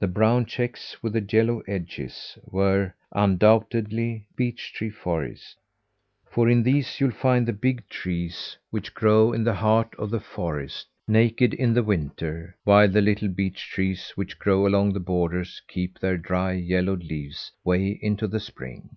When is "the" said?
0.00-0.08, 1.12-1.22, 7.46-7.52, 9.44-9.54, 10.10-10.18, 12.88-13.00, 14.92-14.98, 18.26-18.40